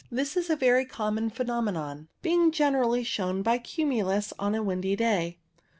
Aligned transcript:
This 0.11 0.35
is 0.35 0.49
a 0.49 0.55
very 0.55 0.83
common 0.83 1.29
phenomenon, 1.29 2.07
being 2.23 2.49
generally 2.51 3.03
shown 3.03 3.43
by 3.43 3.59
cumulus 3.59 4.33
on 4.39 4.55
a 4.55 4.63
windy 4.63 4.95
day. 4.95 5.37